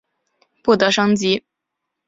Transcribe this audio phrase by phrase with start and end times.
[0.63, 1.43] 不得升级。